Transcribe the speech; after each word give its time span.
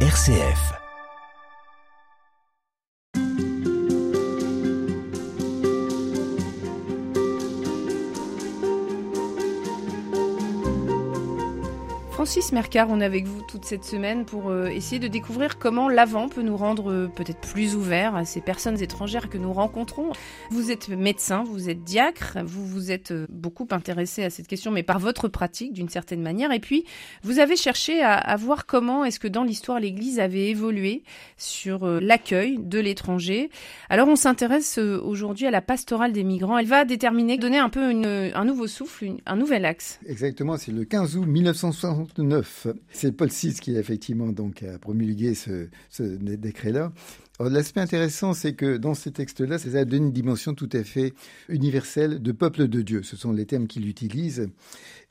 RCF. 0.00 0.85
Francis 12.26 12.50
Mercard, 12.50 12.88
on 12.90 13.00
est 13.00 13.04
avec 13.04 13.24
vous 13.24 13.40
toute 13.42 13.64
cette 13.64 13.84
semaine 13.84 14.24
pour 14.24 14.50
euh, 14.50 14.66
essayer 14.66 14.98
de 14.98 15.06
découvrir 15.06 15.60
comment 15.60 15.88
l'Avent 15.88 16.28
peut 16.28 16.42
nous 16.42 16.56
rendre 16.56 16.90
euh, 16.90 17.06
peut-être 17.06 17.38
plus 17.38 17.76
ouverts 17.76 18.16
à 18.16 18.24
ces 18.24 18.40
personnes 18.40 18.82
étrangères 18.82 19.30
que 19.30 19.38
nous 19.38 19.52
rencontrons. 19.52 20.10
Vous 20.50 20.72
êtes 20.72 20.88
médecin, 20.88 21.44
vous 21.44 21.70
êtes 21.70 21.84
diacre, 21.84 22.38
vous 22.44 22.66
vous 22.66 22.90
êtes 22.90 23.12
euh, 23.12 23.26
beaucoup 23.28 23.68
intéressé 23.70 24.24
à 24.24 24.30
cette 24.30 24.48
question, 24.48 24.72
mais 24.72 24.82
par 24.82 24.98
votre 24.98 25.28
pratique 25.28 25.72
d'une 25.72 25.88
certaine 25.88 26.20
manière. 26.20 26.50
Et 26.50 26.58
puis, 26.58 26.84
vous 27.22 27.38
avez 27.38 27.54
cherché 27.54 28.02
à, 28.02 28.34
voir 28.34 28.66
comment 28.66 29.04
est-ce 29.04 29.20
que 29.20 29.28
dans 29.28 29.44
l'histoire 29.44 29.78
l'Église 29.78 30.18
avait 30.18 30.48
évolué 30.48 31.04
sur 31.36 31.86
l'accueil 31.86 32.58
de 32.58 32.80
l'étranger. 32.80 33.50
Alors, 33.88 34.08
on 34.08 34.16
s'intéresse 34.16 34.78
aujourd'hui 34.78 35.46
à 35.46 35.52
la 35.52 35.62
pastorale 35.62 36.12
des 36.12 36.24
migrants. 36.24 36.58
Elle 36.58 36.66
va 36.66 36.84
déterminer, 36.84 37.38
donner 37.38 37.58
un 37.58 37.68
peu 37.68 37.82
un 37.82 38.44
nouveau 38.44 38.66
souffle, 38.66 39.12
un 39.26 39.36
nouvel 39.36 39.64
axe. 39.64 40.00
Exactement, 40.06 40.56
c'est 40.56 40.72
le 40.72 40.84
15 40.84 41.16
août 41.16 41.26
1960 41.26 42.15
c'est 42.90 43.12
Paul 43.12 43.28
VI 43.28 43.54
qui 43.54 43.76
effectivement 43.76 44.28
donc 44.28 44.62
a 44.62 44.78
promulgué 44.78 45.34
ce, 45.34 45.68
décret-là. 46.00 46.92
L'aspect 47.38 47.80
intéressant, 47.80 48.32
c'est 48.32 48.54
que 48.54 48.78
dans 48.78 48.94
ces 48.94 49.12
textes-là, 49.12 49.58
ça 49.58 49.84
donne 49.84 50.04
une 50.04 50.12
dimension 50.12 50.54
tout 50.54 50.70
à 50.72 50.82
fait 50.82 51.12
universelle 51.50 52.22
de 52.22 52.32
peuple 52.32 52.66
de 52.66 52.80
Dieu. 52.80 53.02
Ce 53.02 53.14
sont 53.16 53.30
les 53.30 53.44
termes 53.44 53.66
qu'il 53.66 53.86
utilise. 53.88 54.48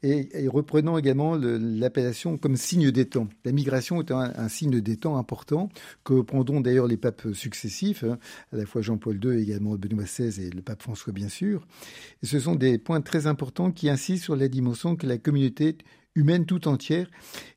Et, 0.02 0.48
reprenant 0.48 0.98
également 0.98 1.36
l'appellation 1.36 2.38
comme 2.38 2.58
signe 2.58 2.92
des 2.92 3.06
temps. 3.06 3.28
La 3.44 3.52
migration 3.52 4.02
est 4.02 4.12
un, 4.12 4.50
signe 4.50 4.82
des 4.82 4.98
temps 4.98 5.18
important 5.18 5.70
que 6.04 6.22
prendront 6.22 6.62
d'ailleurs 6.62 6.88
les 6.88 6.98
papes 6.98 7.34
successifs, 7.34 8.04
hein, 8.04 8.20
à 8.52 8.58
la 8.58 8.66
fois 8.66 8.82
Jean-Paul 8.82 9.20
II 9.24 9.42
également 9.42 9.76
Benoît 9.76 10.04
XVI 10.04 10.46
et 10.46 10.50
le 10.50 10.62
pape 10.62 10.84
François 10.84 11.14
bien 11.14 11.30
sûr. 11.30 11.66
Ce 12.24 12.40
sont 12.40 12.56
des 12.56 12.78
points 12.78 13.02
très 13.02 13.26
importants 13.26 13.72
qui 13.72 13.90
insistent 13.90 14.24
sur 14.24 14.36
la 14.36 14.48
dimension 14.48 14.96
que 14.96 15.08
la 15.08 15.18
communauté 15.18 15.78
humaine 16.16 16.46
tout 16.46 16.68
entière, 16.68 17.08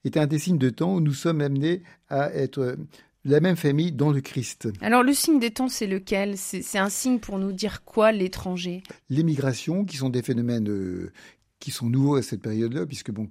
est 0.04 0.16
un 0.16 0.26
des 0.26 0.38
signes 0.38 0.58
de 0.58 0.70
temps 0.70 0.94
où 0.94 1.00
nous 1.00 1.14
sommes 1.14 1.40
amenés 1.40 1.82
à 2.08 2.32
être 2.34 2.76
la 3.24 3.40
même 3.40 3.56
famille 3.56 3.92
dans 3.92 4.10
le 4.10 4.20
Christ. 4.20 4.68
Alors 4.80 5.02
le 5.02 5.12
signe 5.12 5.38
des 5.38 5.50
temps, 5.50 5.68
c'est 5.68 5.86
lequel? 5.86 6.36
C'est 6.36 6.78
un 6.78 6.88
signe 6.88 7.18
pour 7.18 7.38
nous 7.38 7.52
dire 7.52 7.84
quoi 7.84 8.12
l'étranger? 8.12 8.82
Les 9.10 9.22
migrations, 9.22 9.84
qui 9.84 9.96
sont 9.96 10.08
des 10.08 10.22
phénomènes 10.22 10.68
euh, 10.68 11.12
qui 11.60 11.70
sont 11.70 11.90
nouveaux 11.90 12.16
à 12.16 12.22
cette 12.22 12.40
période-là, 12.40 12.86
puisque 12.86 13.10
bon, 13.10 13.28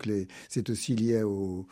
c'est 0.49 0.69
aussi 0.69 0.95
lié 0.95 1.23
au, 1.23 1.67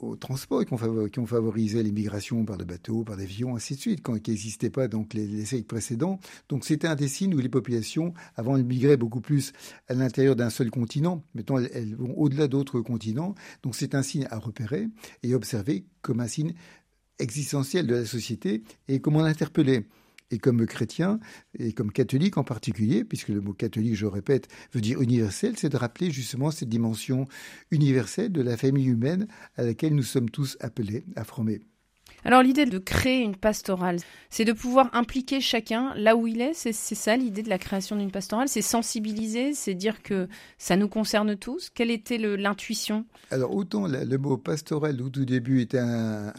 aux 0.00 0.16
transports 0.16 0.64
qui 0.64 0.72
ont, 0.72 1.26
favorisé 1.26 1.82
l'immigration 1.82 2.44
par 2.44 2.56
le 2.56 2.64
bateau, 2.64 3.04
par 3.04 3.16
l'avion, 3.16 3.56
ainsi 3.56 3.74
de 3.74 3.80
suite, 3.80 4.00
quand, 4.02 4.18
qui 4.20 4.30
n'existaient 4.30 4.70
pas 4.70 4.88
donc 4.88 5.14
les, 5.14 5.26
les, 5.26 5.44
siècles 5.44 5.66
précédents. 5.66 6.18
Donc 6.48 6.64
c'était 6.64 6.86
un 6.86 6.94
des 6.94 7.08
signes 7.08 7.34
où 7.34 7.38
les 7.38 7.48
populations, 7.48 8.14
avant, 8.36 8.56
elles 8.56 8.64
migraient 8.64 8.96
beaucoup 8.96 9.20
plus 9.20 9.52
à 9.88 9.94
l'intérieur 9.94 10.36
d'un 10.36 10.50
seul 10.50 10.70
continent. 10.70 11.22
Maintenant, 11.34 11.58
elles, 11.58 11.70
elles 11.74 11.94
vont 11.94 12.14
au-delà 12.16 12.48
d'autres 12.48 12.80
continents. 12.80 13.34
Donc 13.62 13.74
c'est 13.74 13.94
un 13.94 14.02
signe 14.02 14.26
à 14.30 14.38
repérer 14.38 14.88
et 15.22 15.34
observer 15.34 15.84
comme 16.02 16.20
un 16.20 16.28
signe 16.28 16.54
existentiel 17.18 17.86
de 17.86 17.94
la 17.94 18.06
société 18.06 18.62
et 18.86 19.00
comment 19.00 19.22
l'interpeller. 19.22 19.84
Et 20.30 20.38
comme 20.38 20.66
chrétien, 20.66 21.20
et 21.58 21.72
comme 21.72 21.90
catholique 21.90 22.36
en 22.36 22.44
particulier, 22.44 23.04
puisque 23.04 23.28
le 23.28 23.40
mot 23.40 23.54
catholique, 23.54 23.96
je 23.96 24.06
répète, 24.06 24.48
veut 24.72 24.80
dire 24.80 25.00
universel, 25.00 25.56
c'est 25.56 25.70
de 25.70 25.76
rappeler 25.76 26.10
justement 26.10 26.50
cette 26.50 26.68
dimension 26.68 27.26
universelle 27.70 28.32
de 28.32 28.42
la 28.42 28.56
famille 28.56 28.86
humaine 28.86 29.26
à 29.56 29.62
laquelle 29.62 29.94
nous 29.94 30.02
sommes 30.02 30.30
tous 30.30 30.56
appelés 30.60 31.04
à 31.16 31.24
former. 31.24 31.60
Alors 32.24 32.42
l'idée 32.42 32.66
de 32.66 32.78
créer 32.78 33.22
une 33.22 33.36
pastorale, 33.36 33.98
c'est 34.28 34.44
de 34.44 34.52
pouvoir 34.52 34.90
impliquer 34.92 35.40
chacun 35.40 35.94
là 35.94 36.16
où 36.16 36.26
il 36.26 36.40
est. 36.40 36.52
C'est 36.52 36.72
ça 36.72 37.16
l'idée 37.16 37.42
de 37.42 37.48
la 37.48 37.58
création 37.58 37.96
d'une 37.96 38.10
pastorale. 38.10 38.48
C'est 38.48 38.62
sensibiliser, 38.62 39.54
c'est 39.54 39.74
dire 39.74 40.02
que 40.02 40.28
ça 40.58 40.76
nous 40.76 40.88
concerne 40.88 41.36
tous. 41.36 41.70
Quelle 41.70 41.90
était 41.90 42.18
l'intuition? 42.18 43.06
Alors 43.30 43.54
autant 43.54 43.86
le 43.86 44.16
mot 44.18 44.36
pastoral 44.36 45.00
au 45.00 45.08
tout 45.08 45.24
début 45.24 45.60
était, 45.60 45.78
un, 45.78 46.32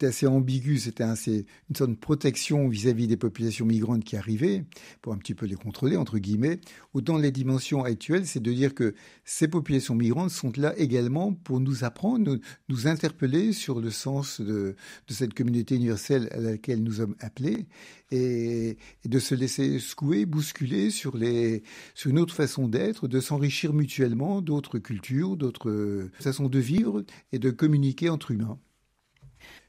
assez 0.00 0.26
ambigu, 0.26 0.78
c'était 0.78 1.04
une 1.04 1.76
sorte 1.76 1.90
de 1.90 1.96
protection 1.96 2.68
vis-à-vis 2.68 3.06
des 3.06 3.16
populations 3.16 3.66
migrantes 3.66 4.04
qui 4.04 4.16
arrivaient 4.16 4.64
pour 5.02 5.12
un 5.12 5.18
petit 5.18 5.34
peu 5.34 5.46
les 5.46 5.54
contrôler 5.54 5.96
entre 5.96 6.18
guillemets. 6.18 6.60
Autant 6.94 7.18
les 7.18 7.30
dimensions 7.30 7.84
actuelles, 7.84 8.26
c'est 8.26 8.42
de 8.42 8.52
dire 8.52 8.74
que 8.74 8.94
ces 9.24 9.48
populations 9.48 9.94
migrantes 9.94 10.30
sont 10.30 10.52
là 10.56 10.74
également 10.78 11.32
pour 11.32 11.60
nous 11.60 11.84
apprendre, 11.84 12.38
nous 12.68 12.86
interpeller 12.86 13.52
sur 13.52 13.80
le 13.80 13.90
sens 13.90 14.40
de 14.40 14.74
de 15.08 15.14
cette 15.14 15.34
communauté 15.34 15.76
universelle 15.76 16.28
à 16.32 16.38
laquelle 16.38 16.82
nous 16.82 16.94
sommes 16.94 17.16
appelés 17.20 17.66
et, 18.10 18.76
de 19.04 19.18
se 19.18 19.34
laisser 19.34 19.78
secouer, 19.78 20.26
bousculer 20.26 20.90
sur, 20.90 21.16
les, 21.16 21.62
sur 21.94 22.10
une 22.10 22.18
autre 22.18 22.34
façon 22.34 22.68
d'être, 22.68 23.08
de 23.08 23.20
s'enrichir 23.20 23.72
mutuellement 23.72 24.42
d'autres 24.42 24.78
cultures, 24.78 25.36
d'autres 25.36 26.08
façons 26.20 26.48
de 26.48 26.58
vivre 26.58 27.04
et 27.32 27.38
de 27.38 27.50
communiquer 27.50 28.08
entre 28.08 28.30
humains. 28.30 28.58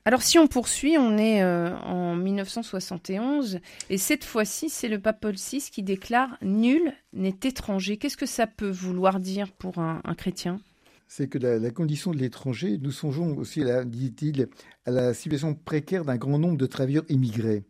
Alors 0.05 0.21
si 0.21 0.37
on 0.37 0.47
poursuit, 0.47 0.97
on 0.97 1.17
est 1.17 1.41
euh, 1.41 1.75
en 1.77 2.15
1971 2.15 3.59
et 3.89 3.97
cette 3.97 4.25
fois-ci, 4.25 4.69
c'est 4.69 4.89
le 4.89 4.99
pape 4.99 5.21
Paul 5.21 5.35
VI 5.35 5.69
qui 5.71 5.81
déclare 5.81 6.37
Nul 6.41 6.93
n'est 7.13 7.39
étranger. 7.43 7.97
Qu'est-ce 7.97 8.17
que 8.17 8.25
ça 8.25 8.45
peut 8.45 8.69
vouloir 8.69 9.19
dire 9.19 9.51
pour 9.53 9.77
un 9.77 10.01
chrétien? 10.17 10.59
C'est 11.07 11.27
que 11.27 11.37
la, 11.37 11.71
condition 11.71 12.11
de 12.11 12.17
l'étranger, 12.17 12.77
nous 12.81 12.91
songeons 12.91 13.37
aussi, 13.37 13.63
dit-il, 13.85 14.47
à 14.85 14.91
la 14.91 15.13
situation 15.13 15.53
précaire 15.53 16.05
d'un 16.05 16.17
grand 16.17 16.39
nombre 16.39 16.57
de 16.57 16.65
travailleurs 16.65 17.05
immigrés, 17.09 17.63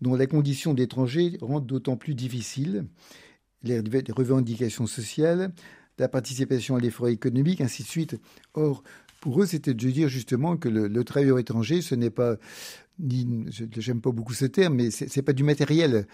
dont 0.00 0.14
la 0.14 0.26
condition 0.26 0.74
d'étranger 0.74 1.36
rend 1.40 1.60
d'autant 1.60 1.96
plus 1.96 2.14
difficile 2.14 2.86
les, 3.62 3.82
revendications 4.10 4.86
sociales, 4.86 5.52
la 5.98 6.08
participation 6.08 6.76
à 6.76 6.80
l'effort 6.80 7.08
économique, 7.08 7.60
ainsi 7.60 7.82
de 7.82 7.88
suite. 7.88 8.16
Or, 8.54 8.82
pour 9.20 9.42
eux, 9.42 9.46
c'était 9.46 9.74
de 9.74 9.90
dire 9.90 10.08
justement 10.08 10.56
que 10.56 10.68
le, 10.68 11.04
travailleur 11.04 11.38
étranger, 11.38 11.82
ce 11.82 11.94
n'est 11.94 12.10
pas, 12.10 12.36
j'aime 12.98 14.00
pas 14.00 14.12
beaucoup 14.12 14.34
ce 14.34 14.44
terme, 14.44 14.74
mais 14.74 14.90
c'est 14.90 15.22
pas 15.22 15.32
du 15.32 15.44
matériel 15.44 16.06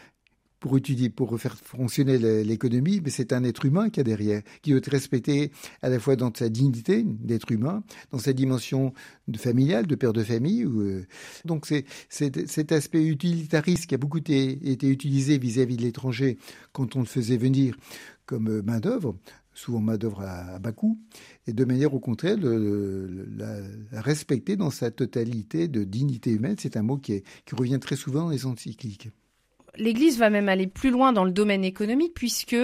pour 0.62 0.76
étudier, 0.76 1.10
pour 1.10 1.38
faire 1.40 1.56
fonctionner 1.56 2.18
l'économie, 2.44 3.00
mais 3.02 3.10
c'est 3.10 3.32
un 3.32 3.42
être 3.42 3.64
humain 3.64 3.90
qui 3.90 3.98
a 3.98 4.04
derrière, 4.04 4.42
qui 4.62 4.70
doit 4.70 4.78
être 4.78 4.92
respecté 4.92 5.50
à 5.82 5.88
la 5.88 5.98
fois 5.98 6.14
dans 6.14 6.32
sa 6.32 6.48
dignité 6.48 7.02
d'être 7.04 7.50
humain, 7.50 7.82
dans 8.12 8.20
sa 8.20 8.32
dimension 8.32 8.92
familiale, 9.36 9.88
de 9.88 9.96
père 9.96 10.12
de 10.12 10.22
famille. 10.22 10.62
Euh, 10.62 11.04
donc 11.44 11.66
c'est 11.66 11.84
cet 12.08 12.70
aspect 12.70 13.04
utilitariste 13.04 13.86
qui 13.86 13.96
a 13.96 13.98
beaucoup 13.98 14.18
été, 14.18 14.56
utilisé 14.86 15.36
vis-à-vis 15.36 15.76
de 15.76 15.82
l'étranger 15.82 16.38
quand 16.72 16.94
on 16.94 17.00
le 17.00 17.06
faisait 17.06 17.38
venir 17.38 17.74
comme 18.24 18.48
euh, 18.48 18.62
main 18.62 18.78
d'œuvre 18.78 19.16
souvent 19.54 19.80
main 19.80 19.98
d'œuvre 19.98 20.22
à, 20.22 20.58
bas 20.60 20.72
coût, 20.72 20.98
et 21.46 21.52
de 21.52 21.64
manière 21.66 21.92
au 21.92 22.00
contraire 22.00 22.38
de 22.38 23.26
la, 23.36 24.00
respecter 24.00 24.56
dans 24.56 24.70
sa 24.70 24.90
totalité 24.90 25.68
de 25.68 25.84
dignité 25.84 26.30
humaine. 26.30 26.56
C'est 26.58 26.78
un 26.78 26.82
mot 26.82 26.96
qui, 26.96 27.22
qui 27.44 27.54
revient 27.54 27.78
très 27.78 27.96
souvent 27.96 28.22
dans 28.22 28.30
les 28.30 28.46
encycliques 28.46 29.10
l'Église 29.76 30.18
va 30.18 30.30
même 30.30 30.48
aller 30.48 30.66
plus 30.66 30.90
loin 30.90 31.12
dans 31.12 31.24
le 31.24 31.30
domaine 31.30 31.64
économique 31.64 32.14
puisque 32.14 32.56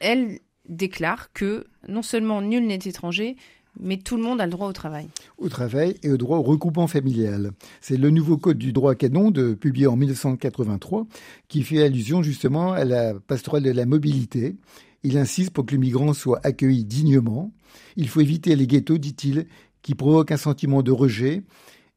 elle 0.00 0.38
déclare 0.68 1.32
que 1.32 1.66
non 1.88 2.02
seulement 2.02 2.40
nul 2.40 2.66
n'est 2.66 2.74
étranger, 2.76 3.36
mais 3.80 3.96
tout 3.96 4.16
le 4.16 4.22
monde 4.22 4.40
a 4.40 4.44
le 4.44 4.52
droit 4.52 4.68
au 4.68 4.72
travail. 4.72 5.08
Au 5.38 5.48
travail 5.48 5.96
et 6.02 6.10
au 6.10 6.16
droit 6.16 6.38
au 6.38 6.42
regroupement 6.42 6.86
familial. 6.86 7.52
C'est 7.80 7.96
le 7.96 8.10
nouveau 8.10 8.36
code 8.36 8.58
du 8.58 8.72
droit 8.72 8.94
canon 8.94 9.30
de, 9.30 9.54
publié 9.54 9.86
en 9.86 9.96
1983 9.96 11.06
qui 11.48 11.62
fait 11.62 11.82
allusion 11.82 12.22
justement 12.22 12.72
à 12.72 12.84
la 12.84 13.14
pastorale 13.14 13.62
de 13.62 13.70
la 13.70 13.86
mobilité. 13.86 14.56
Il 15.04 15.18
insiste 15.18 15.50
pour 15.50 15.66
que 15.66 15.72
le 15.72 15.80
migrant 15.80 16.12
soit 16.12 16.40
accueilli 16.44 16.84
dignement. 16.84 17.52
Il 17.96 18.08
faut 18.08 18.20
éviter 18.20 18.54
les 18.54 18.66
ghettos, 18.66 18.98
dit-il, 18.98 19.46
qui 19.80 19.94
provoquent 19.94 20.32
un 20.32 20.36
sentiment 20.36 20.82
de 20.82 20.92
rejet. 20.92 21.42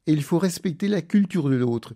Et 0.06 0.12
il 0.12 0.22
faut 0.22 0.38
respecter 0.38 0.88
la 0.88 1.02
culture 1.02 1.48
de 1.48 1.56
l'autre 1.56 1.94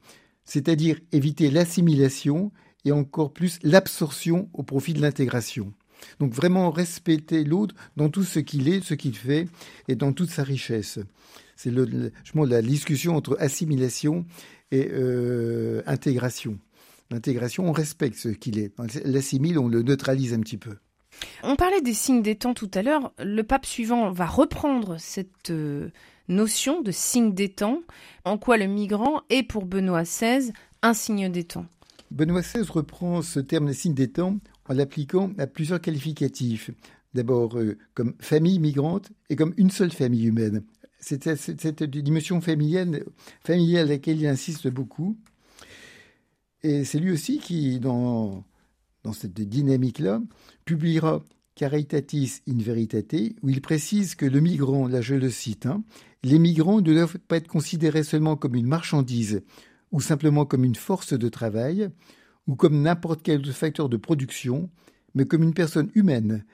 c'est-à-dire 0.51 0.99
éviter 1.13 1.49
l'assimilation 1.49 2.51
et 2.85 2.91
encore 2.91 3.33
plus 3.33 3.61
l'absorption 3.63 4.49
au 4.53 4.65
profit 4.65 4.95
de 4.95 5.01
l'intégration. 5.01 5.73
Donc 6.19 6.33
vraiment 6.33 6.73
respecter 6.73 7.45
l'autre 7.45 7.77
dans 7.97 8.09
tout 8.09 8.25
ce 8.25 8.41
qu'il 8.41 8.69
est, 8.69 8.83
ce 8.83 8.95
qu'il 8.95 9.15
fait 9.15 9.47
et 9.87 9.95
dans 9.95 10.13
toute 10.13 10.31
sa 10.31 10.43
richesse. 10.43 10.99
C'est 11.55 11.71
le, 11.71 12.11
la 12.35 12.63
discussion 12.63 13.15
entre 13.15 13.37
assimilation 13.39 14.27
et 14.73 14.89
euh, 14.91 15.83
intégration. 15.87 16.59
L'intégration, 17.13 17.69
on 17.69 17.73
respecte 17.73 18.17
ce 18.17 18.29
qu'il 18.31 18.59
est. 18.59 18.73
L'assimile, 19.05 19.57
on 19.57 19.69
le 19.69 19.83
neutralise 19.83 20.35
un 20.35 20.41
petit 20.41 20.59
peu. 20.59 20.75
On 21.45 21.55
parlait 21.55 21.81
des 21.81 21.95
signes 21.95 22.23
des 22.23 22.35
temps 22.35 22.55
tout 22.55 22.71
à 22.75 22.83
l'heure. 22.83 23.13
Le 23.21 23.43
pape 23.43 23.67
suivant 23.67 24.11
va 24.11 24.27
reprendre 24.27 24.97
cette 24.99 25.51
euh, 25.51 25.91
notion 26.31 26.81
de 26.81 26.91
signe 26.91 27.35
des 27.35 27.51
temps, 27.51 27.83
en 28.25 28.39
quoi 28.39 28.57
le 28.57 28.67
migrant 28.67 29.23
est 29.29 29.43
pour 29.43 29.67
Benoît 29.67 30.05
XVI 30.05 30.53
un 30.83 30.95
signe 30.95 31.31
des 31.31 31.45
temps. 31.45 31.67
Benoît 32.11 32.41
XVI 32.41 32.63
reprend 32.69 33.23
ce 33.23 33.41
terme 33.41 33.69
de 33.69 33.73
signe 33.73 33.95
des 33.95 34.09
temps 34.09 34.39
en 34.69 34.75
l'appliquant 34.75 35.33
à 35.39 35.47
plusieurs 35.47 35.81
qualificatifs. 35.81 36.71
D'abord 37.13 37.59
euh, 37.59 37.77
comme 37.95 38.15
famille 38.21 38.59
migrante 38.59 39.11
et 39.29 39.37
comme 39.37 39.53
une 39.57 39.71
seule 39.71 39.93
famille 39.93 40.27
humaine. 40.27 40.63
C'est 41.01 41.25
cette, 41.39 41.83
dimension 41.83 42.41
familiale, 42.41 43.05
à 43.49 43.85
laquelle 43.85 44.21
il 44.21 44.27
insiste 44.27 44.69
beaucoup. 44.69 45.17
Et 46.63 46.85
c'est 46.85 46.99
lui 46.99 47.11
aussi 47.11 47.39
qui, 47.39 47.81
dans, 47.81 48.45
dans 49.03 49.15
cette 49.15 49.41
dynamique-là, 49.41 50.21
publiera 50.67 51.23
Caritatis 51.55 52.43
in 52.49 52.59
Veritate, 52.59 53.35
où 53.43 53.49
il 53.49 53.61
précise 53.61 54.15
que 54.15 54.27
le 54.27 54.41
migrant, 54.41 54.89
là 54.89 55.01
je 55.01 55.15
le 55.15 55.31
cite, 55.31 55.67
hein, 55.67 55.83
les 56.23 56.39
migrants 56.39 56.81
ne 56.81 56.93
doivent 56.93 57.19
pas 57.19 57.37
être 57.37 57.49
considérés 57.49 58.03
seulement 58.03 58.37
comme 58.37 58.55
une 58.55 58.67
marchandise 58.67 59.43
ou 59.93 60.01
simplement 60.01 60.45
comme 60.45 60.65
une 60.65 60.75
force 60.75 61.13
de 61.13 61.29
travail 61.29 61.91
ou 62.47 62.57
comme 62.57 62.83
n'importe 62.83 63.23
quel 63.23 63.45
facteur 63.53 63.89
de 63.89 63.97
production, 63.97 64.71
mais 65.15 65.25
comme 65.25 65.43
une 65.43 65.55
personne 65.55 65.91
humaine 65.95 66.45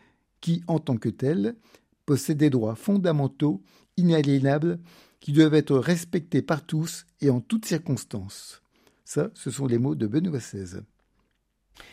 qui, 0.40 0.62
en 0.66 0.78
tant 0.78 0.96
que 0.96 1.08
telle, 1.08 1.56
possède 2.04 2.38
des 2.38 2.50
droits 2.50 2.76
fondamentaux, 2.76 3.62
inaliénables, 3.96 4.78
qui 5.20 5.32
doivent 5.32 5.54
être 5.54 5.76
respectés 5.76 6.42
par 6.42 6.64
tous 6.64 7.06
et 7.20 7.30
en 7.30 7.40
toutes 7.40 7.64
circonstances. 7.64 8.62
Ça, 9.04 9.30
ce 9.34 9.50
sont 9.50 9.66
les 9.66 9.78
mots 9.78 9.94
de 9.94 10.06
Benoît 10.06 10.38
XVI. 10.38 10.80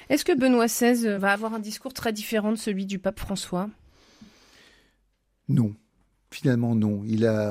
Est-ce 0.10 0.26
que 0.26 0.38
Benoît 0.38 0.68
XVI 0.68 1.18
va 1.18 1.32
avoir 1.32 1.54
un 1.54 1.60
discours 1.60 1.94
très 1.94 2.14
différent 2.14 2.52
de 2.52 2.58
celui 2.58 2.86
du 2.86 3.00
pape 3.00 3.20
François? 3.20 3.70
Non. 5.48 5.76
Finalement, 6.34 6.74
non. 6.74 7.04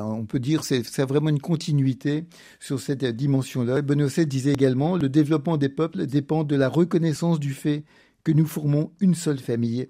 On 0.03 0.27
peut 0.27 0.41
dire, 0.41 0.65
c'est, 0.65 0.83
c'est 0.85 1.05
vraiment 1.05 1.29
une 1.29 1.41
continuité 1.41 2.25
sur 2.59 2.81
cette 2.81 3.05
dimension-là. 3.05 3.81
Benoît 3.81 4.09
disait 4.27 4.53
également, 4.53 4.97
le 4.97 5.09
développement 5.09 5.57
des 5.57 5.69
peuples 5.69 6.05
dépend 6.07 6.43
de 6.43 6.57
la 6.57 6.69
reconnaissance 6.69 7.39
du 7.39 7.55
fait 7.55 7.85
que 8.25 8.33
nous 8.33 8.45
formons 8.45 8.91
une 8.99 9.15
seule 9.15 9.39
famille 9.39 9.87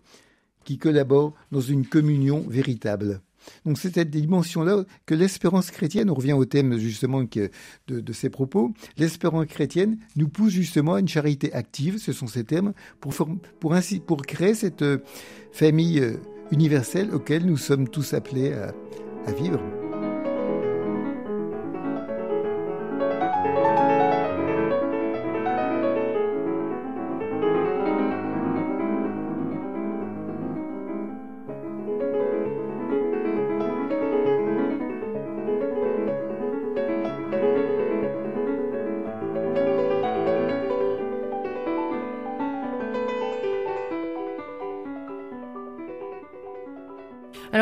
qui 0.65 0.77
collabore 0.77 1.33
dans 1.53 1.63
une 1.63 1.87
communion 1.87 2.45
véritable. 2.47 3.23
Donc 3.65 3.79
c'est 3.79 3.95
cette 3.95 4.11
dimension-là 4.11 4.85
que 5.07 5.15
l'espérance 5.15 5.71
chrétienne, 5.71 6.11
on 6.11 6.15
revient 6.15 6.35
au 6.35 6.45
thème 6.45 6.77
justement 6.77 7.23
de, 7.23 7.51
de 7.89 8.13
ces 8.13 8.29
propos, 8.29 8.75
l'espérance 8.99 9.47
chrétienne 9.47 9.99
nous 10.17 10.29
pousse 10.29 10.53
justement 10.53 10.95
à 10.95 11.01
une 11.01 11.09
charité 11.09 11.51
active, 11.55 11.97
ce 11.99 12.13
sont 12.13 12.27
ces 12.27 12.45
termes, 12.45 12.75
pour, 13.01 13.15
pour, 13.59 14.23
créer 14.27 14.55
cette 14.55 14.83
euh, 14.83 14.99
famille 15.51 15.99
euh, 16.53 16.55
universelle 16.55 17.15
auquel 17.15 17.47
nous 17.47 17.57
sommes 17.57 17.89
tous 17.89 18.15
appelés 18.15 18.53
à 19.27 19.33
vivre. 19.33 19.82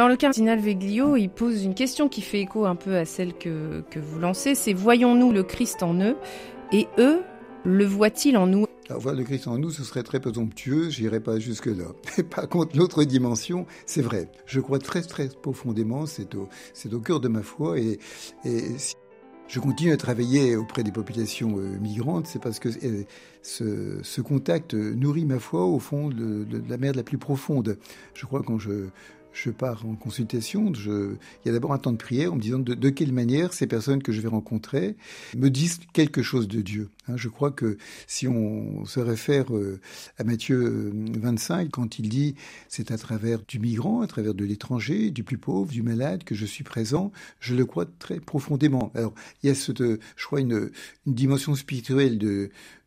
Alors 0.01 0.09
le 0.09 0.17
cardinal 0.17 0.59
Veglio, 0.59 1.15
il 1.17 1.29
pose 1.29 1.63
une 1.63 1.75
question 1.75 2.09
qui 2.09 2.23
fait 2.23 2.41
écho 2.41 2.65
un 2.65 2.75
peu 2.75 2.97
à 2.97 3.05
celle 3.05 3.35
que, 3.35 3.83
que 3.91 3.99
vous 3.99 4.19
lancez, 4.19 4.55
c'est 4.55 4.73
voyons-nous 4.73 5.31
le 5.31 5.43
Christ 5.43 5.83
en 5.83 5.93
eux 6.01 6.17
et 6.73 6.89
eux, 6.97 7.21
le 7.67 7.85
voient-ils 7.85 8.39
en 8.39 8.47
nous? 8.47 8.65
Alors, 8.89 9.03
voir 9.03 9.15
le 9.15 9.25
Christ 9.25 9.47
en 9.47 9.59
nous, 9.59 9.71
ce 9.71 9.85
serait 9.85 10.03
très 10.03 10.19
présomptueux, 10.19 10.89
j'irai 10.89 11.21
pas 11.21 11.39
jusque-là. 11.39 11.85
Par 12.35 12.49
contre, 12.49 12.79
l'autre 12.79 13.05
dimension, 13.05 13.67
c'est 13.85 14.01
vrai. 14.01 14.31
Je 14.47 14.61
crois 14.61 14.79
très, 14.79 15.03
très 15.03 15.29
profondément, 15.29 16.07
c'est 16.07 16.35
au, 16.35 17.01
cœur 17.01 17.21
de 17.21 17.29
ma 17.29 17.43
foi, 17.43 17.79
et, 17.79 17.99
je 19.49 19.59
continue 19.59 19.93
à 19.93 19.97
travailler 19.99 20.57
auprès 20.57 20.83
des 20.83 20.93
populations 20.93 21.59
euh, 21.59 21.77
migrantes, 21.79 22.27
c'est 22.27 22.41
parce 22.41 22.59
que 22.61 22.69
euh, 22.69 23.03
ce, 23.43 24.21
contact 24.23 24.73
nourrit 24.75 25.27
ma 25.27 25.41
foi 25.41 25.65
au 25.65 25.81
fond 25.81 26.09
de, 26.09 26.47
la 26.69 26.79
mer 26.79 26.95
la 26.95 27.03
plus 27.03 27.19
profonde. 27.19 27.77
Je 28.15 28.27
crois 28.27 28.43
quand 28.45 28.59
je, 28.59 28.87
je 29.33 29.51
pars 29.51 29.87
en 29.87 29.95
consultation, 29.95 30.73
je, 30.75 31.15
il 31.45 31.47
y 31.47 31.49
a 31.49 31.53
d'abord 31.53 31.73
un 31.73 31.79
temps 31.79 31.93
de 31.93 31.97
prière 31.97 32.33
en 32.33 32.37
me 32.37 32.41
disant 32.41 32.59
de, 32.59 32.91
quelle 32.91 33.13
manière 33.13 33.53
ces 33.53 33.67
personnes 33.67 34.03
que 34.03 34.13
je 34.13 34.21
vais 34.21 34.29
rencontrer 34.29 34.97
me 35.37 35.49
disent 35.49 35.81
quelque 35.93 36.23
chose 36.23 36.49
de 36.49 36.61
Dieu. 36.61 36.89
Hein, 37.09 37.17
je 37.17 37.29
crois 37.29 37.51
que 37.51 37.79
si 38.07 38.27
on 38.27 38.85
se 38.85 39.01
réfère 39.01 39.55
euh, 39.55 39.81
à 40.19 40.25
Matthieu 40.25 40.93
25, 40.95 41.67
euh, 41.67 41.69
quand 41.71 41.99
il 41.99 42.09
dit 42.09 42.35
c'est 42.69 42.91
à 42.91 42.99
travers 42.99 43.41
du 43.47 43.59
migrant, 43.59 44.03
à 44.03 44.07
travers 44.07 44.35
de 44.35 44.45
l'étranger, 44.45 45.11
du 45.11 45.25
plus 45.25 45.39
pauvre, 45.39 45.71
du 45.71 45.83
malade 45.83 46.25
que 46.25 46.35
je 46.35 46.47
suis 46.47 46.65
présent, 46.65 47.13
je 47.41 47.55
le 47.55 47.65
crois 47.65 47.87
très 47.99 48.21
profondément. 48.21 48.91
Alors 48.95 49.15
il 49.43 49.49
y 49.49 49.51
a 49.51 49.55
cette, 49.55 49.83
je 49.83 50.27
crois, 50.27 50.41
une, 50.41 50.71
une 51.07 51.15
dimension 51.15 51.55
spirituelle 51.55 52.19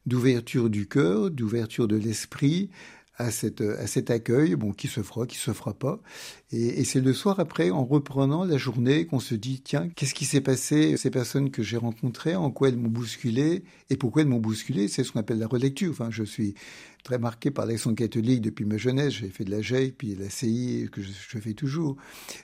d'ouverture 0.05 0.69
du 0.69 0.87
cœur, 0.87 1.31
d'ouverture 1.31 1.87
de 1.87 1.95
l'esprit, 1.95 2.69
à, 3.17 3.29
cette, 3.29 3.61
à 3.61 3.85
cet 3.85 4.09
accueil, 4.09 4.55
bon, 4.55 4.71
qui 4.71 4.87
se 4.87 5.03
fera, 5.03 5.27
qui 5.27 5.37
se 5.37 5.51
fera 5.53 5.73
pas. 5.73 6.01
Et, 6.51 6.83
c'est 6.83 7.01
le 7.01 7.13
soir 7.13 7.39
après, 7.39 7.69
en 7.69 7.85
reprenant 7.85 8.43
la 8.43 8.57
journée, 8.57 9.05
qu'on 9.05 9.19
se 9.19 9.35
dit, 9.35 9.61
tiens, 9.61 9.89
qu'est-ce 9.89 10.13
qui 10.13 10.25
s'est 10.25 10.41
passé 10.41 10.97
Ces 10.97 11.11
personnes 11.11 11.51
que 11.51 11.63
j'ai 11.63 11.77
rencontrées, 11.77 12.35
en 12.35 12.49
quoi 12.51 12.69
elles 12.69 12.77
m'ont 12.77 12.89
bousculé 12.89 13.63
et 13.89 13.97
pourquoi 13.97 14.23
elles 14.23 14.27
m'ont 14.27 14.39
bousculé 14.39 14.87
C'est 14.87 15.03
ce 15.03 15.11
qu'on 15.11 15.19
appelle 15.19 15.39
la 15.39 15.47
relecture. 15.47 15.91
Enfin, 15.91 16.09
je 16.09 16.23
suis 16.23 16.55
très 17.03 17.19
marqué 17.19 17.51
par 17.51 17.65
l'action 17.65 17.93
catholique 17.93 18.41
depuis 18.41 18.65
ma 18.65 18.77
jeunesse. 18.77 19.13
J'ai 19.13 19.29
fait 19.29 19.43
de 19.43 19.51
la 19.51 19.61
GEI, 19.61 19.91
puis 19.91 20.15
la 20.15 20.29
CI, 20.29 20.89
que 20.91 21.01
je, 21.01 21.11
fais 21.11 21.53
toujours. 21.53 21.97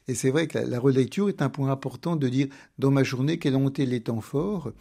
Et 0.08 0.14
c'est 0.14 0.30
vrai 0.30 0.48
que 0.48 0.58
la, 0.60 0.66
la, 0.66 0.80
relecture 0.80 1.30
est 1.30 1.42
un 1.42 1.50
point 1.50 1.72
important 1.72 2.16
de 2.16 2.28
dire, 2.28 2.48
dans 2.78 2.92
ma 2.92 3.04
journée, 3.04 3.40
quels 3.40 3.56
ont 3.56 3.70
été 3.70 3.86
les 3.86 4.02
temps 4.02 4.22
forts 4.22 4.72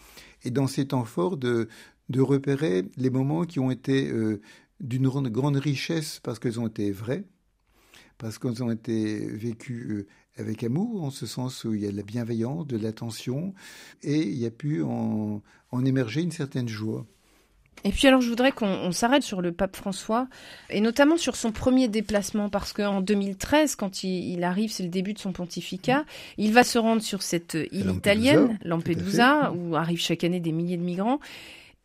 et 0.44 0.50
dans 0.50 0.67
ces 0.67 0.88
temps 0.88 1.05
forts, 1.05 1.37
de, 1.37 1.69
de 2.08 2.20
repérer 2.20 2.84
les 2.96 3.11
moments 3.11 3.44
qui 3.44 3.61
ont 3.61 3.70
été 3.70 4.11
euh, 4.11 4.41
d'une 4.81 5.09
grande 5.09 5.57
richesse 5.57 6.21
parce 6.23 6.39
qu'elles 6.39 6.61
ont 6.61 6.67
été 6.67 6.91
vraies, 6.91 7.25
parce 8.19 8.39
qu'elles 8.39 8.63
ont 8.63 8.71
été 8.71 9.27
vécues 9.27 9.89
euh, 9.91 10.07
avec 10.41 10.63
amour, 10.63 11.05
en 11.05 11.11
ce 11.11 11.27
sens 11.27 11.65
où 11.65 11.75
il 11.75 11.83
y 11.83 11.87
a 11.87 11.91
de 11.91 11.97
la 11.97 12.03
bienveillance, 12.03 12.67
de 12.67 12.77
l'attention, 12.77 13.55
et 14.03 14.23
il 14.23 14.39
y 14.39 14.47
a 14.47 14.51
pu 14.51 14.83
en, 14.83 15.43
en 15.71 15.85
émerger 15.85 16.23
une 16.23 16.31
certaine 16.31 16.69
joie. 16.69 17.07
Et 17.85 17.91
puis 17.91 18.09
alors 18.09 18.21
je 18.21 18.29
voudrais 18.29 18.53
qu'on 18.53 18.91
s'arrête 18.93 19.23
sur 19.23 19.41
le 19.41 19.53
pape 19.53 19.77
François 19.77 20.27
et 20.69 20.81
notamment 20.81 21.17
sur 21.17 21.37
son 21.37 21.53
premier 21.53 21.89
déplacement 21.89 22.49
parce 22.49 22.73
qu'en 22.73 23.01
2013 23.01 23.77
quand 23.77 24.03
il, 24.03 24.33
il 24.33 24.45
arrive, 24.45 24.73
c'est 24.73 24.83
le 24.83 24.89
début 24.89 25.13
de 25.13 25.19
son 25.19 25.33
pontificat, 25.33 26.05
il 26.39 26.53
va 26.53 26.65
se 26.65 26.79
rendre 26.79 27.03
sur 27.03 27.23
cette 27.23 27.57
île 27.71 27.91
italienne, 27.91 28.59
Lampedusa, 28.65 29.53
où 29.53 29.77
arrivent 29.77 30.01
chaque 30.01 30.25
année 30.25 30.41
des 30.41 30.53
milliers 30.53 30.77
de 30.77 30.82
migrants 30.82 31.20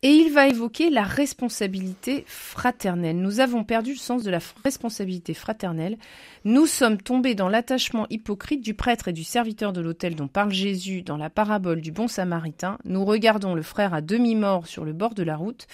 et 0.04 0.10
il 0.10 0.30
va 0.30 0.48
évoquer 0.48 0.90
la 0.90 1.02
responsabilité 1.02 2.24
fraternelle. 2.26 3.16
Nous 3.16 3.40
avons 3.40 3.64
perdu 3.64 3.92
le 3.92 3.98
sens 3.98 4.22
de 4.22 4.30
la 4.30 4.38
responsabilité 4.62 5.32
fraternelle. 5.32 5.96
Nous 6.44 6.66
sommes 6.66 7.00
tombés 7.00 7.34
dans 7.34 7.48
l'attachement 7.48 8.06
hypocrite 8.10 8.62
du 8.62 8.74
prêtre 8.74 9.08
et 9.08 9.14
du 9.14 9.24
serviteur 9.24 9.72
de 9.72 9.80
l'autel 9.80 10.14
dont 10.14 10.28
parle 10.28 10.52
Jésus 10.52 11.00
dans 11.00 11.16
la 11.16 11.30
parabole 11.30 11.80
du 11.80 11.90
bon 11.90 12.06
samaritain. 12.06 12.76
Nous 12.84 13.02
regardons 13.02 13.54
le 13.54 13.62
frère 13.62 13.94
à 13.94 14.02
demi-mort 14.02 14.66
sur 14.66 14.84
le 14.84 14.92
bord 14.92 15.14
de 15.14 15.22
la 15.22 15.36
route. 15.36 15.66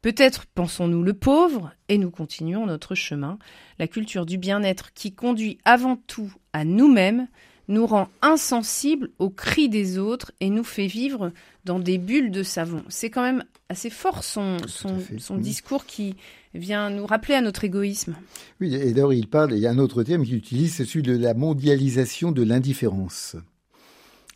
Peut-être 0.00 0.46
pensons-nous 0.46 1.02
le 1.02 1.12
pauvre 1.12 1.70
et 1.90 1.98
nous 1.98 2.10
continuons 2.10 2.64
notre 2.64 2.94
chemin. 2.94 3.38
La 3.78 3.88
culture 3.88 4.24
du 4.24 4.38
bien-être 4.38 4.94
qui 4.94 5.14
conduit 5.14 5.58
avant 5.66 5.96
tout 5.96 6.32
à 6.54 6.64
nous-mêmes 6.64 7.28
nous 7.68 7.86
rend 7.86 8.08
insensibles 8.22 9.10
aux 9.18 9.30
cris 9.30 9.68
des 9.68 9.98
autres 9.98 10.32
et 10.40 10.50
nous 10.50 10.64
fait 10.64 10.86
vivre 10.86 11.32
dans 11.64 11.78
des 11.78 11.98
bulles 11.98 12.30
de 12.30 12.42
savon. 12.42 12.82
C'est 12.88 13.10
quand 13.10 13.22
même 13.22 13.44
assez 13.68 13.90
fort 13.90 14.22
son, 14.22 14.58
son, 14.68 14.98
son 15.18 15.36
discours 15.36 15.86
qui 15.86 16.14
vient 16.54 16.90
nous 16.90 17.06
rappeler 17.06 17.34
à 17.34 17.40
notre 17.40 17.64
égoïsme. 17.64 18.16
Oui, 18.60 18.74
et 18.74 18.92
d'ailleurs 18.92 19.12
il 19.12 19.28
parle, 19.28 19.52
il 19.52 19.58
y 19.58 19.66
a 19.66 19.70
un 19.70 19.78
autre 19.78 20.02
terme 20.02 20.24
qu'il 20.24 20.36
utilise, 20.36 20.74
c'est 20.74 20.84
celui 20.84 21.02
de 21.02 21.16
la 21.16 21.34
mondialisation 21.34 22.32
de 22.32 22.42
l'indifférence. 22.42 23.36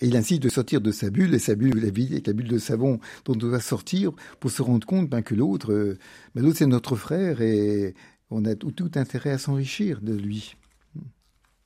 Et 0.01 0.07
il 0.07 0.17
insiste 0.17 0.43
de 0.43 0.49
sortir 0.49 0.81
de 0.81 0.93
sa 0.93 1.11
bulle, 1.11 1.35
et 1.35 1.39
sa 1.39 1.55
bulle, 1.55 1.79
la 1.79 1.91
vie, 1.91 2.23
la 2.27 2.33
bulle 2.33 2.49
de 2.49 2.59
savon 2.59 3.01
dont 3.27 3.35
on 3.35 3.37
doit 3.37 3.61
sortir 3.61 4.13
pour 4.41 4.51
se 4.51 4.63
rendre 4.63 4.87
compte 4.87 5.09
ben, 5.09 5.23
que 5.23 5.35
l'autre, 5.35 5.73
euh, 5.73 5.99
ben, 6.35 6.43
l'autre 6.43 6.59
c'est 6.59 6.67
notre 6.67 6.97
frère 6.97 7.43
et 7.43 7.95
on 8.31 8.45
a 8.45 8.55
tout, 8.55 8.73
tout 8.73 8.91
intérêt 8.95 9.31
à 9.31 9.39
s'enrichir 9.39 10.01
de 10.01 10.15
lui 10.15 10.57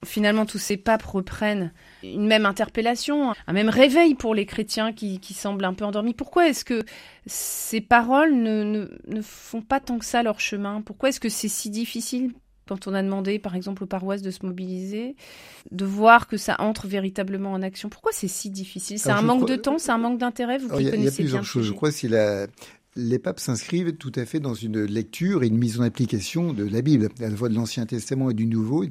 finalement 0.05 0.47
tous 0.47 0.59
ces 0.59 0.77
papes 0.77 1.03
reprennent 1.03 1.73
une 2.03 2.27
même 2.27 2.47
interpellation, 2.47 3.33
un 3.47 3.53
même 3.53 3.69
réveil 3.69 4.15
pour 4.15 4.35
les 4.35 4.47
chrétiens 4.47 4.93
qui, 4.93 5.21
semblent 5.35 5.65
un 5.65 5.75
peu 5.75 5.85
endormis. 5.85 6.15
Pourquoi 6.15 6.49
est-ce 6.49 6.65
que 6.65 6.83
ces 7.27 7.81
paroles 7.81 8.35
ne, 8.35 8.89
ne, 9.09 9.23
font 9.23 9.63
pas 9.63 9.81
tant 9.81 9.99
que 9.99 10.05
ça 10.05 10.23
leur 10.23 10.41
chemin? 10.41 10.81
Pourquoi 10.83 11.09
est-ce 11.09 11.21
que 11.21 11.29
c'est 11.29 11.49
si 11.49 11.71
difficile 11.71 12.33
quand 12.67 12.87
on 12.87 12.95
a 12.95 13.03
demandé, 13.03 13.39
par 13.39 13.57
exemple, 13.57 13.85
aux 13.85 13.87
paroisses 13.87 14.23
de 14.23 14.31
se 14.31 14.47
mobiliser, 14.47 15.17
de 15.71 15.85
voir 15.85 16.27
que 16.29 16.37
ça 16.37 16.57
entre 16.61 16.87
véritablement 16.87 17.53
en 17.53 17.63
action? 17.63 17.89
Pourquoi 17.89 18.13
c'est 18.13 18.29
si 18.29 18.51
difficile? 18.51 18.99
C'est 18.99 19.11
un 19.11 19.23
manque 19.23 19.49
de 19.49 19.57
temps, 19.57 19.79
c'est 19.79 19.93
un 19.93 19.99
manque 19.99 20.19
d'intérêt? 20.19 20.59
Vous 20.59 20.69
connaissez 20.69 20.97
Il 20.97 21.05
y 21.05 21.09
a 21.09 21.13
plusieurs 21.13 21.45
choses. 21.45 21.67
Je 21.67 21.73
crois 21.73 21.91
que 21.91 22.07
la, 22.07 22.47
les 22.97 23.19
papes 23.19 23.41
s'inscrivent 23.41 23.97
tout 23.97 24.13
à 24.15 24.25
fait 24.25 24.41
dans 24.41 24.55
une 24.55 24.85
lecture 24.85 25.43
et 25.43 25.49
une 25.49 25.59
mise 25.59 25.81
en 25.81 25.83
application 25.83 26.53
de 26.53 26.65
la 26.65 26.83
Bible, 26.83 27.09
à 27.21 27.29
la 27.29 27.37
fois 27.37 27.49
de 27.49 27.55
l'Ancien 27.55 27.87
Testament 27.87 28.31
et 28.31 28.35
du 28.35 28.47
Nouveau 28.47 28.85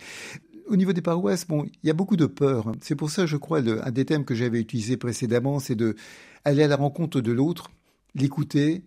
au 0.68 0.76
niveau 0.76 0.94
des 0.94 1.02
paroisses, 1.02 1.48
bon, 1.48 1.66
il 1.66 1.88
y 1.88 1.90
a 1.90 1.94
beaucoup 1.94 2.16
de 2.16 2.26
peur. 2.26 2.72
C'est 2.82 2.96
pour 2.96 3.10
ça, 3.10 3.26
je 3.26 3.38
crois, 3.38 3.60
un 3.60 3.92
des 3.92 4.06
thèmes 4.06 4.26
que 4.26 4.36
j'avais 4.36 4.60
utilisé 4.60 4.98
précédemment, 4.98 5.60
c'est 5.60 5.76
de 5.76 5.96
aller 6.46 6.64
à 6.64 6.68
la 6.68 6.76
rencontre 6.76 7.22
de 7.22 7.32
l'autre, 7.32 7.72
l'écouter, 8.16 8.84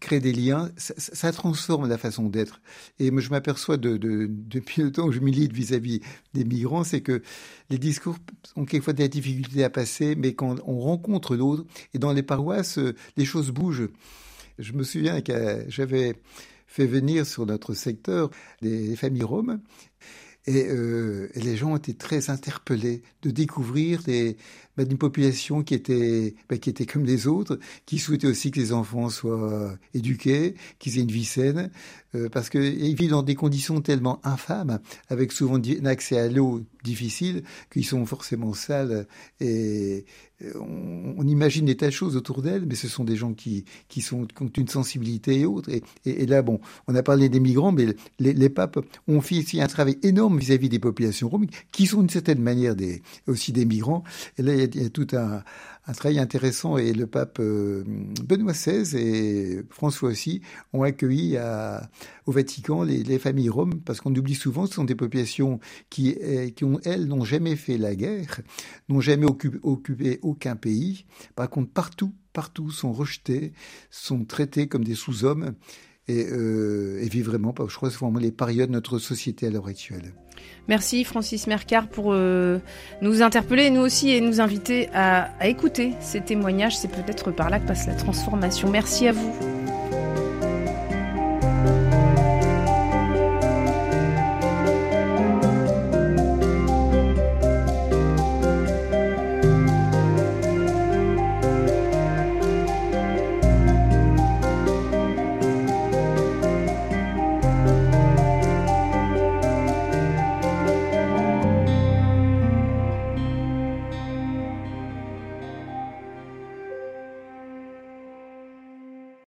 créer 0.00 0.20
des 0.20 0.32
liens, 0.32 0.70
ça, 0.76 1.32
transforme 1.32 1.88
la 1.88 1.96
façon 1.96 2.28
d'être. 2.28 2.60
Et 2.98 3.10
je 3.16 3.30
m'aperçois 3.30 3.76
de, 3.76 3.96
depuis 3.96 4.82
le 4.82 4.90
temps 4.90 5.06
que 5.06 5.12
je 5.12 5.20
milite 5.20 5.52
vis-à-vis 5.52 6.00
des 6.34 6.44
migrants, 6.44 6.84
c'est 6.84 7.00
que 7.00 7.22
les 7.70 7.78
discours 7.78 8.16
ont 8.56 8.64
quelquefois 8.64 8.92
des 8.92 9.08
difficultés 9.08 9.64
à 9.64 9.70
passer, 9.70 10.16
mais 10.16 10.34
quand 10.34 10.56
on 10.66 10.78
rencontre 10.80 11.36
l'autre, 11.36 11.64
et 11.94 11.98
dans 11.98 12.12
les 12.12 12.22
paroisses, 12.22 12.78
les 13.16 13.24
choses 13.24 13.50
bougent. 13.50 13.88
Je 14.58 14.72
me 14.72 14.82
souviens 14.82 15.20
que 15.22 15.64
j'avais 15.68 16.14
fait 16.66 16.86
venir 16.86 17.24
sur 17.24 17.46
notre 17.46 17.74
secteur 17.74 18.30
des 18.60 18.96
familles 18.96 19.22
roms 19.22 19.60
euh, 20.48 21.28
et, 21.34 21.40
les 21.40 21.56
gens 21.56 21.76
étaient 21.76 21.94
très 21.94 22.30
interpellés 22.30 23.02
de 23.22 23.30
découvrir 23.30 24.02
des, 24.02 24.36
bah, 24.76 24.84
une 24.88 24.98
population 24.98 25.62
qui 25.62 25.74
était, 25.74 26.34
bah, 26.48 26.58
qui 26.58 26.70
était 26.70 26.86
comme 26.86 27.04
les 27.04 27.26
autres, 27.26 27.58
qui 27.86 27.98
souhaitait 27.98 28.26
aussi 28.26 28.50
que 28.50 28.60
les 28.60 28.72
enfants 28.72 29.08
soient 29.08 29.76
éduqués, 29.94 30.54
qu'ils 30.78 30.98
aient 30.98 31.02
une 31.02 31.10
vie 31.10 31.24
saine, 31.24 31.70
euh, 32.14 32.28
parce 32.28 32.50
qu'ils 32.50 32.94
vivent 32.94 33.10
dans 33.10 33.22
des 33.22 33.34
conditions 33.34 33.80
tellement 33.80 34.20
infâmes, 34.24 34.80
avec 35.08 35.32
souvent 35.32 35.58
un 35.58 35.86
accès 35.86 36.18
à 36.18 36.28
l'eau 36.28 36.62
difficile, 36.84 37.42
qu'ils 37.72 37.86
sont 37.86 38.04
forcément 38.06 38.54
sales 38.54 39.06
et 39.40 40.04
on, 40.54 41.26
imagine 41.26 41.66
des 41.66 41.76
tas 41.76 41.86
de 41.86 41.92
choses 41.92 42.16
autour 42.16 42.42
d'elles, 42.42 42.66
mais 42.66 42.74
ce 42.74 42.88
sont 42.88 43.04
des 43.04 43.16
gens 43.16 43.32
qui, 43.32 43.64
qui, 43.88 44.00
sont, 44.00 44.26
ont 44.40 44.50
une 44.56 44.68
sensibilité 44.68 45.40
et 45.40 45.46
autres. 45.46 45.70
Et, 46.04 46.26
là, 46.26 46.42
bon, 46.42 46.60
on 46.88 46.94
a 46.94 47.02
parlé 47.02 47.28
des 47.28 47.40
migrants, 47.40 47.72
mais 47.72 47.86
les, 48.18 48.48
papes 48.48 48.78
ont 49.08 49.20
fait 49.20 49.60
un 49.60 49.66
travail 49.66 49.98
énorme 50.02 50.38
vis-à-vis 50.38 50.68
des 50.68 50.78
populations 50.78 51.28
roms, 51.28 51.46
qui 51.70 51.86
sont 51.86 52.00
d'une 52.00 52.08
certaine 52.08 52.40
manière 52.40 52.74
aussi 53.26 53.52
des 53.52 53.64
migrants. 53.64 54.02
Et 54.38 54.42
là, 54.42 54.61
il 54.64 54.82
y 54.82 54.86
a, 54.86 54.90
tout 54.90 55.06
un, 55.12 55.42
travail 55.92 56.18
intéressant 56.18 56.76
et 56.78 56.92
le 56.92 57.06
pape 57.06 57.38
euh, 57.40 57.84
Benoît 58.24 58.52
XVI 58.52 58.96
et 58.96 59.62
François 59.70 60.10
aussi 60.10 60.42
ont 60.72 60.82
accueilli 60.82 61.36
au 62.26 62.32
Vatican 62.32 62.82
les, 62.82 63.02
les 63.02 63.18
familles 63.18 63.48
roms 63.48 63.80
parce 63.84 64.00
qu'on 64.00 64.14
oublie 64.14 64.34
souvent 64.34 64.66
ce 64.66 64.74
sont 64.74 64.84
des 64.84 64.94
populations 64.94 65.60
qui, 65.90 66.10
eh, 66.20 66.52
qui 66.52 66.64
ont, 66.64 66.80
elles, 66.84 67.06
n'ont 67.06 67.24
jamais 67.24 67.56
fait 67.56 67.78
la 67.78 67.94
guerre, 67.94 68.40
n'ont 68.88 69.00
jamais 69.00 69.26
occupé 69.26 70.18
aucun 70.22 70.56
pays. 70.56 71.04
Par 71.34 71.48
contre, 71.50 71.70
partout, 71.70 72.12
partout 72.32 72.70
sont 72.70 72.92
rejetés, 72.92 73.52
sont 73.90 74.24
traités 74.24 74.68
comme 74.68 74.84
des 74.84 74.94
sous-hommes 74.94 75.54
et, 76.08 76.26
euh, 76.30 76.98
vivent 77.02 77.26
vraiment, 77.26 77.54
je 77.68 77.74
crois, 77.74 77.90
c'est 77.90 77.98
vraiment 77.98 78.18
les 78.18 78.32
parias 78.32 78.66
de 78.66 78.72
notre 78.72 78.98
société 78.98 79.46
à 79.46 79.50
l'heure 79.50 79.66
actuelle. 79.66 80.14
Merci 80.68 81.04
Francis 81.04 81.46
Mercard 81.46 81.88
pour 81.88 82.12
euh, 82.12 82.58
nous 83.00 83.22
interpeller, 83.22 83.70
nous 83.70 83.82
aussi, 83.82 84.10
et 84.10 84.20
nous 84.20 84.40
inviter 84.40 84.88
à 84.94 85.46
écouter 85.46 85.92
ces 86.00 86.20
témoignages. 86.20 86.76
C'est 86.76 86.88
peut-être 86.90 87.30
par 87.30 87.50
là 87.50 87.60
que 87.60 87.66
passe 87.66 87.86
la 87.86 87.94
transformation. 87.94 88.70
Merci 88.70 89.08
à 89.08 89.12
vous. 89.12 89.51